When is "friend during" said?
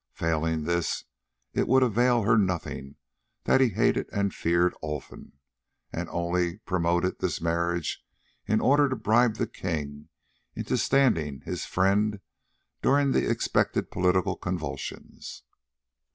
11.67-13.11